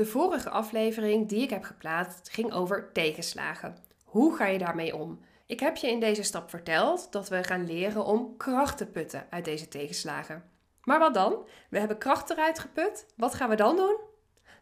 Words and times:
De 0.00 0.06
vorige 0.06 0.50
aflevering 0.50 1.28
die 1.28 1.42
ik 1.42 1.50
heb 1.50 1.64
geplaatst 1.64 2.30
ging 2.30 2.52
over 2.52 2.92
tegenslagen. 2.92 3.76
Hoe 4.04 4.36
ga 4.36 4.46
je 4.46 4.58
daarmee 4.58 4.96
om? 4.96 5.20
Ik 5.46 5.60
heb 5.60 5.76
je 5.76 5.90
in 5.90 6.00
deze 6.00 6.22
stap 6.22 6.50
verteld 6.50 7.12
dat 7.12 7.28
we 7.28 7.44
gaan 7.44 7.66
leren 7.66 8.04
om 8.04 8.36
kracht 8.36 8.76
te 8.76 8.86
putten 8.86 9.26
uit 9.30 9.44
deze 9.44 9.68
tegenslagen. 9.68 10.44
Maar 10.82 10.98
wat 10.98 11.14
dan? 11.14 11.48
We 11.70 11.78
hebben 11.78 11.98
kracht 11.98 12.30
eruit 12.30 12.58
geput. 12.58 13.06
Wat 13.16 13.34
gaan 13.34 13.48
we 13.48 13.56
dan 13.56 13.76
doen? 13.76 13.96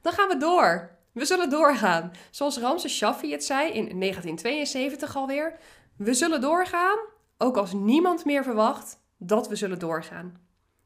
Dan 0.03 0.13
gaan 0.13 0.29
we 0.29 0.37
door. 0.37 0.91
We 1.13 1.25
zullen 1.25 1.51
doorgaan. 1.51 2.13
Zoals 2.31 2.59
Ramses 2.59 2.97
Shaffi 2.97 3.33
het 3.33 3.45
zei 3.45 3.67
in 3.67 4.01
1972 4.01 5.17
alweer. 5.17 5.59
We 5.97 6.15
zullen 6.15 6.41
doorgaan, 6.41 6.99
ook 7.37 7.57
als 7.57 7.73
niemand 7.73 8.25
meer 8.25 8.43
verwacht 8.43 8.97
dat 9.17 9.49
we 9.49 9.57
zullen 9.57 9.79
doorgaan. 9.79 10.41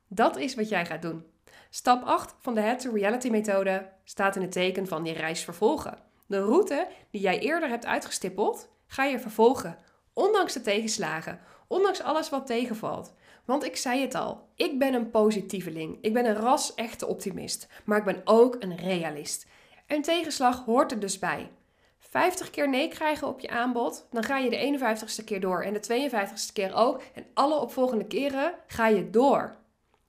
Dat 0.09 0.37
is 0.37 0.55
wat 0.55 0.69
jij 0.69 0.87
gaat 0.87 1.03
doen. 1.03 1.32
Stap 1.75 2.05
8 2.05 2.35
van 2.41 2.55
de 2.55 2.61
Head 2.61 2.81
to 2.81 2.91
Reality 2.93 3.29
methode 3.29 3.89
staat 4.05 4.37
in 4.37 4.43
het 4.43 4.53
teken 4.53 4.87
van 4.87 5.03
die 5.03 5.13
reis 5.13 5.45
vervolgen. 5.45 5.99
De 6.27 6.41
route 6.41 6.89
die 7.11 7.21
jij 7.21 7.39
eerder 7.39 7.69
hebt 7.69 7.87
uitgestippeld, 7.87 8.69
ga 8.87 9.05
je 9.05 9.19
vervolgen, 9.19 9.79
ondanks 10.13 10.53
de 10.53 10.61
tegenslagen, 10.61 11.41
ondanks 11.67 12.03
alles 12.03 12.31
wat 12.31 12.47
tegenvalt. 12.47 13.13
Want 13.45 13.65
ik 13.65 13.77
zei 13.77 14.01
het 14.01 14.15
al, 14.15 14.49
ik 14.55 14.79
ben 14.79 14.95
een 14.95 15.11
positieveling. 15.11 15.99
Ik 16.01 16.13
ben 16.13 16.27
een 16.27 16.37
ras-echte 16.37 17.07
optimist. 17.07 17.69
Maar 17.85 17.99
ik 17.99 18.05
ben 18.05 18.21
ook 18.25 18.57
een 18.59 18.77
realist. 18.77 19.47
Een 19.87 20.03
tegenslag 20.03 20.65
hoort 20.65 20.93
er 20.93 21.01
dus 21.01 21.19
bij. 21.19 21.51
50 21.99 22.51
keer 22.51 22.69
nee 22.69 22.89
krijgen 22.89 23.29
op 23.29 23.41
je 23.41 23.49
aanbod, 23.49 24.07
dan 24.11 24.23
ga 24.23 24.39
je 24.39 24.51
de 24.51 24.79
51ste 24.79 25.25
keer 25.25 25.41
door 25.41 25.63
en 25.63 25.73
de 25.73 26.11
52ste 26.11 26.53
keer 26.53 26.75
ook. 26.75 27.03
En 27.15 27.27
alle 27.35 27.61
opvolgende 27.61 28.07
keren 28.07 28.55
ga 28.67 28.87
je 28.87 29.11
door. 29.11 29.61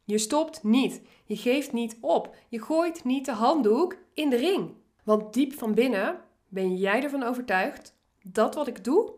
Je 0.03 0.17
stopt 0.17 0.63
niet. 0.63 1.01
Je 1.25 1.35
geeft 1.35 1.73
niet 1.73 1.97
op. 2.01 2.35
Je 2.49 2.61
gooit 2.61 3.03
niet 3.03 3.25
de 3.25 3.31
handdoek 3.31 3.97
in 4.13 4.29
de 4.29 4.35
ring. 4.35 4.73
Want 5.03 5.33
diep 5.33 5.53
van 5.53 5.73
binnen 5.73 6.19
ben 6.47 6.75
jij 6.75 7.03
ervan 7.03 7.23
overtuigd 7.23 7.95
dat 8.23 8.55
wat 8.55 8.67
ik 8.67 8.83
doe, 8.83 9.13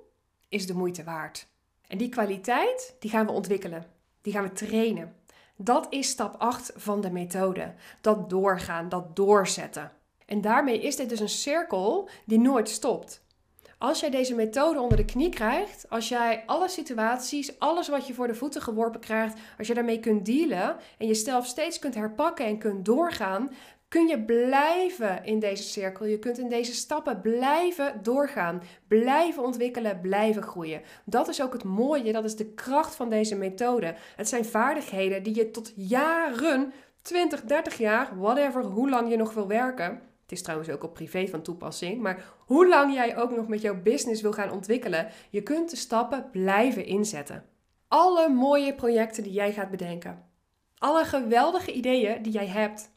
is 0.50 0.68
de 0.68 0.74
moeite 0.74 1.04
waard. 1.04 1.48
En 1.88 1.98
die 1.98 2.10
kwaliteit, 2.10 2.96
die 3.00 3.10
gaan 3.10 3.26
we 3.26 3.32
ontwikkelen. 3.32 3.86
Die 4.22 4.34
gaan 4.34 4.44
we 4.44 4.52
trainen. 4.52 5.16
Dat 5.56 5.88
is 5.90 6.10
stap 6.10 6.36
8 6.38 6.72
van 6.76 7.02
de 7.02 7.12
methode. 7.12 7.74
Dat 8.02 8.30
doorgaan, 8.30 8.90
dat 8.90 9.16
doorzetten. 9.16 9.92
En 10.26 10.42
daarmee 10.42 10.82
is 10.82 10.96
dit 10.96 11.10
dus 11.10 11.20
een 11.20 11.30
cirkel 11.30 12.10
die 12.26 12.40
nooit 12.40 12.70
stopt. 12.70 13.25
Als 13.86 14.00
jij 14.00 14.10
deze 14.10 14.36
methode 14.36 14.80
onder 14.80 14.98
de 14.98 15.06
knie 15.06 15.30
krijgt, 15.30 15.86
als 15.90 16.10
jij 16.10 16.44
alle 16.46 16.70
situaties, 16.70 17.60
alles 17.60 17.88
wat 17.88 18.08
je 18.08 18.14
voor 18.14 18.28
de 18.28 18.36
voeten 18.36 18.62
geworpen 18.62 19.00
krijgt, 19.00 19.40
als 19.58 19.68
je 19.68 19.74
daarmee 19.74 20.00
kunt 20.00 20.26
dealen 20.26 20.76
en 20.98 21.08
jezelf 21.08 21.46
steeds 21.46 21.80
kunt 21.80 21.96
herpakken 21.96 22.46
en 22.46 22.58
kunt 22.58 22.86
doorgaan, 22.86 23.52
kun 23.88 24.08
je 24.08 24.24
blijven 24.24 25.26
in 25.26 25.40
deze 25.40 25.64
cirkel. 25.64 26.06
Je 26.06 26.20
kunt 26.20 26.38
in 26.38 26.50
deze 26.50 26.74
stappen 26.74 27.22
blijven 27.22 28.00
doorgaan, 28.04 28.62
blijven 28.88 29.44
ontwikkelen, 29.44 30.02
blijven 30.02 30.44
groeien. 30.44 30.82
Dat 31.06 31.28
is 31.28 31.42
ook 31.42 31.54
het 31.54 31.64
mooie, 31.64 32.12
dat 32.12 32.24
is 32.24 32.36
de 32.36 32.54
kracht 32.54 32.96
van 32.96 33.10
deze 33.10 33.36
methode. 33.36 33.96
Het 34.16 34.30
zijn 34.30 34.46
vaardigheden 34.46 35.24
die 35.24 35.36
je 35.36 35.52
tot 35.52 35.74
jaren, 35.76 36.74
20, 37.02 37.42
30 37.42 37.78
jaar, 37.78 38.20
whatever, 38.20 38.64
hoe 38.64 38.90
lang 38.90 39.10
je 39.10 39.18
nog 39.18 39.34
wil 39.34 39.48
werken. 39.48 40.14
Het 40.26 40.34
is 40.34 40.42
trouwens 40.42 40.70
ook 40.70 40.84
op 40.84 40.94
privé 40.94 41.28
van 41.28 41.42
toepassing, 41.42 42.02
maar 42.02 42.34
hoe 42.38 42.68
lang 42.68 42.94
jij 42.94 43.18
ook 43.18 43.36
nog 43.36 43.48
met 43.48 43.62
jouw 43.62 43.82
business 43.82 44.22
wil 44.22 44.34
gaan 44.34 44.52
ontwikkelen, 44.52 45.08
je 45.30 45.44
kunt 45.44 45.70
de 45.70 45.76
stappen 45.76 46.30
blijven 46.32 46.86
inzetten. 46.86 47.46
Alle 47.88 48.30
mooie 48.30 48.76
projecten 48.76 49.24
die 49.24 49.32
jij 49.32 49.54
gaat 49.54 49.72
bedenken, 49.72 50.30
alle 50.78 51.06
geweldige 51.06 51.74
ideeën 51.74 52.22
die 52.22 52.32
jij 52.32 52.48
hebt, 52.48 52.92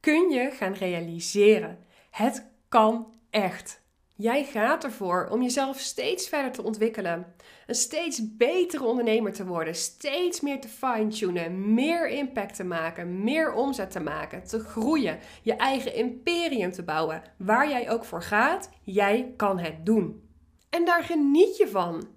kun 0.00 0.30
je 0.30 0.50
gaan 0.50 0.72
realiseren. 0.72 1.78
Het 2.10 2.46
kan 2.68 3.14
echt. 3.30 3.85
Jij 4.18 4.44
gaat 4.44 4.84
ervoor 4.84 5.28
om 5.30 5.42
jezelf 5.42 5.78
steeds 5.78 6.28
verder 6.28 6.52
te 6.52 6.62
ontwikkelen. 6.62 7.34
Een 7.66 7.74
steeds 7.74 8.36
betere 8.36 8.84
ondernemer 8.84 9.32
te 9.32 9.46
worden. 9.46 9.74
Steeds 9.74 10.40
meer 10.40 10.60
te 10.60 10.68
fine-tunen. 10.68 11.74
Meer 11.74 12.08
impact 12.08 12.56
te 12.56 12.64
maken. 12.64 13.22
Meer 13.24 13.52
omzet 13.52 13.90
te 13.90 14.00
maken. 14.00 14.44
Te 14.44 14.60
groeien. 14.60 15.18
Je 15.42 15.54
eigen 15.54 15.94
imperium 15.94 16.72
te 16.72 16.82
bouwen. 16.82 17.22
Waar 17.38 17.68
jij 17.68 17.90
ook 17.90 18.04
voor 18.04 18.22
gaat, 18.22 18.70
jij 18.82 19.32
kan 19.36 19.58
het 19.58 19.86
doen. 19.86 20.28
En 20.70 20.84
daar 20.84 21.02
geniet 21.02 21.56
je 21.56 21.68
van. 21.68 22.08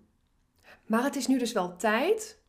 Maar 0.86 1.04
het 1.04 1.16
is 1.16 1.28
nu 1.28 1.38
dus 1.38 1.52
wel 1.52 1.76
tijd 1.76 2.42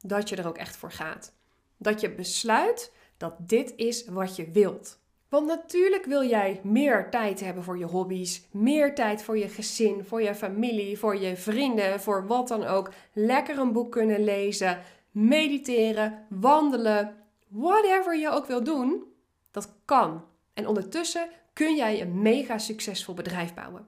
dat 0.00 0.28
je 0.28 0.36
er 0.36 0.46
ook 0.46 0.58
echt 0.58 0.76
voor 0.76 0.92
gaat. 0.92 1.34
Dat 1.76 2.00
je 2.00 2.10
besluit 2.10 2.92
dat 3.16 3.34
dit 3.38 3.72
is 3.76 4.06
wat 4.06 4.36
je 4.36 4.50
wilt. 4.50 5.02
Want 5.34 5.46
natuurlijk 5.46 6.04
wil 6.04 6.24
jij 6.24 6.60
meer 6.62 7.10
tijd 7.10 7.40
hebben 7.40 7.64
voor 7.64 7.78
je 7.78 7.84
hobby's, 7.84 8.42
meer 8.50 8.94
tijd 8.94 9.22
voor 9.22 9.38
je 9.38 9.48
gezin, 9.48 10.04
voor 10.04 10.22
je 10.22 10.34
familie, 10.34 10.98
voor 10.98 11.16
je 11.16 11.36
vrienden, 11.36 12.00
voor 12.00 12.26
wat 12.26 12.48
dan 12.48 12.64
ook. 12.64 12.92
Lekker 13.12 13.58
een 13.58 13.72
boek 13.72 13.92
kunnen 13.92 14.24
lezen, 14.24 14.78
mediteren, 15.10 16.26
wandelen, 16.28 17.16
whatever 17.48 18.18
je 18.18 18.30
ook 18.30 18.46
wil 18.46 18.64
doen, 18.64 19.04
dat 19.50 19.74
kan. 19.84 20.24
En 20.52 20.66
ondertussen 20.66 21.28
kun 21.52 21.76
jij 21.76 22.00
een 22.00 22.22
mega 22.22 22.58
succesvol 22.58 23.14
bedrijf 23.14 23.54
bouwen. 23.54 23.86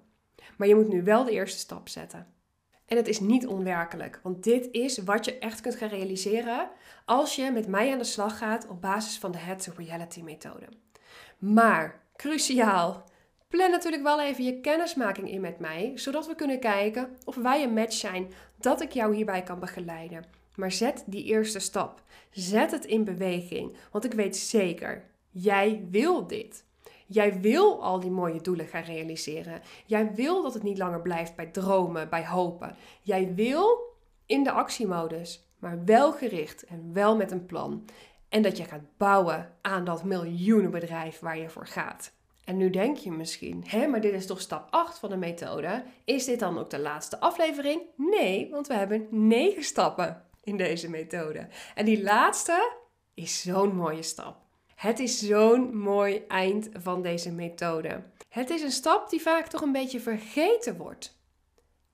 Maar 0.57 0.69
je 0.69 0.75
moet 0.75 0.89
nu 0.89 1.03
wel 1.03 1.25
de 1.25 1.33
eerste 1.33 1.59
stap 1.59 1.89
zetten. 1.89 2.27
En 2.87 2.97
het 2.97 3.09
is 3.09 3.21
niet 3.21 3.47
onwerkelijk, 3.47 4.21
want 4.23 4.45
dit 4.45 4.69
is 4.71 4.99
wat 4.99 5.25
je 5.25 5.39
echt 5.39 5.61
kunt 5.61 5.75
gaan 5.75 5.89
realiseren 5.89 6.69
als 7.05 7.37
je 7.37 7.51
met 7.51 7.67
mij 7.69 7.93
aan 7.93 7.99
de 7.99 8.05
slag 8.05 8.39
gaat 8.39 8.69
op 8.69 8.81
basis 8.81 9.19
van 9.19 9.33
de 9.33 9.39
Head 9.39 9.63
to 9.63 9.73
Reality 9.77 10.23
methode. 10.23 10.67
Maar, 11.39 12.01
cruciaal, 12.17 13.05
plan 13.49 13.71
natuurlijk 13.71 14.03
wel 14.03 14.21
even 14.21 14.45
je 14.45 14.61
kennismaking 14.61 15.31
in 15.31 15.41
met 15.41 15.59
mij, 15.59 15.93
zodat 15.95 16.27
we 16.27 16.35
kunnen 16.35 16.61
kijken 16.61 17.17
of 17.25 17.37
wij 17.37 17.63
een 17.63 17.75
match 17.75 17.97
zijn, 17.97 18.33
dat 18.57 18.81
ik 18.81 18.93
jou 18.93 19.15
hierbij 19.15 19.43
kan 19.43 19.59
begeleiden. 19.59 20.25
Maar 20.57 20.73
zet 20.73 21.05
die 21.07 21.25
eerste 21.25 21.59
stap. 21.59 22.03
Zet 22.31 22.71
het 22.71 22.85
in 22.85 23.05
beweging, 23.05 23.77
want 23.91 24.05
ik 24.05 24.13
weet 24.13 24.37
zeker, 24.37 25.05
jij 25.31 25.87
wil 25.91 26.27
dit. 26.27 26.65
Jij 27.07 27.41
wil 27.41 27.83
al 27.83 28.01
die 28.01 28.11
mooie 28.11 28.41
doelen 28.41 28.67
gaan 28.67 28.83
realiseren. 28.83 29.61
Jij 29.87 30.15
wil 30.15 30.43
dat 30.43 30.55
het 30.55 30.63
niet 30.63 30.79
langer 30.79 31.01
blijft 31.01 31.37
bij 31.37 31.47
dromen, 31.47 32.09
bij 32.09 32.27
hopen. 32.27 32.77
Jij 33.03 33.35
wil 33.35 33.95
in 34.27 34.43
de 34.43 34.51
actiemodus, 34.51 35.49
maar 35.59 35.85
wel 35.85 36.13
gericht 36.13 36.65
en 36.65 36.91
wel 36.93 37.17
met 37.17 37.31
een 37.31 37.47
plan. 37.47 37.85
En 38.29 38.43
dat 38.43 38.57
je 38.57 38.65
gaat 38.65 38.97
bouwen 38.97 39.55
aan 39.63 39.85
dat 39.85 40.05
miljoenenbedrijf 40.05 41.19
waar 41.19 41.39
je 41.39 41.49
voor 41.49 41.67
gaat. 41.67 42.13
En 42.45 42.57
nu 42.57 42.71
denk 42.71 42.97
je 42.97 43.13
misschien, 43.13 43.65
hé, 43.67 43.87
maar 43.87 44.01
dit 44.01 44.13
is 44.13 44.27
toch 44.27 44.41
stap 44.41 44.67
8 44.71 44.99
van 44.99 45.11
de 45.11 45.17
methode? 45.17 45.85
Is 46.05 46.25
dit 46.25 46.39
dan 46.39 46.59
ook 46.59 46.71
de 46.71 46.79
laatste 46.79 47.21
aflevering? 47.21 47.81
Nee, 47.97 48.51
want 48.51 48.67
we 48.67 48.75
hebben 48.75 49.07
9 49.11 49.63
stappen 49.63 50.25
in 50.43 50.57
deze 50.57 50.91
methode. 50.91 51.49
En 51.75 51.85
die 51.85 52.03
laatste 52.03 52.77
is 53.15 53.43
zo'n 53.43 53.75
mooie 53.75 54.03
stap. 54.03 54.37
Het 54.75 54.99
is 54.99 55.19
zo'n 55.19 55.77
mooi 55.77 56.25
eind 56.29 56.69
van 56.73 57.03
deze 57.03 57.33
methode. 57.33 58.03
Het 58.29 58.51
is 58.51 58.63
een 58.63 58.71
stap 58.71 59.11
die 59.11 59.21
vaak 59.21 59.47
toch 59.47 59.61
een 59.61 59.73
beetje 59.73 60.01
vergeten 60.01 60.77
wordt. 60.77 61.19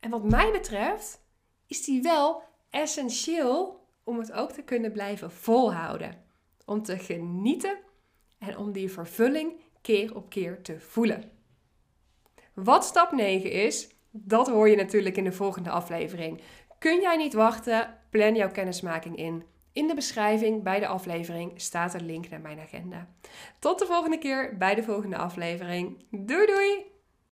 En 0.00 0.10
wat 0.10 0.24
mij 0.24 0.52
betreft 0.52 1.20
is 1.66 1.84
die 1.84 2.02
wel 2.02 2.42
essentieel 2.70 3.81
om 4.04 4.18
het 4.18 4.32
ook 4.32 4.52
te 4.52 4.62
kunnen 4.62 4.92
blijven 4.92 5.30
volhouden. 5.30 6.24
Om 6.64 6.82
te 6.82 6.98
genieten 6.98 7.78
en 8.38 8.56
om 8.56 8.72
die 8.72 8.92
vervulling 8.92 9.60
keer 9.80 10.16
op 10.16 10.28
keer 10.28 10.62
te 10.62 10.80
voelen. 10.80 11.30
Wat 12.54 12.84
stap 12.84 13.12
9 13.12 13.50
is, 13.50 13.88
dat 14.10 14.48
hoor 14.48 14.68
je 14.68 14.76
natuurlijk 14.76 15.16
in 15.16 15.24
de 15.24 15.32
volgende 15.32 15.70
aflevering. 15.70 16.40
Kun 16.78 17.00
jij 17.00 17.16
niet 17.16 17.32
wachten? 17.32 17.98
Plan 18.10 18.34
jouw 18.34 18.50
kennismaking 18.50 19.16
in. 19.16 19.44
In 19.72 19.86
de 19.86 19.94
beschrijving 19.94 20.62
bij 20.62 20.80
de 20.80 20.86
aflevering 20.86 21.60
staat 21.60 21.94
een 21.94 22.06
link 22.06 22.28
naar 22.28 22.40
mijn 22.40 22.60
agenda. 22.60 23.08
Tot 23.58 23.78
de 23.78 23.86
volgende 23.86 24.18
keer 24.18 24.56
bij 24.56 24.74
de 24.74 24.82
volgende 24.82 25.16
aflevering. 25.16 26.04
Doei 26.10 26.46
doei! 26.46 26.91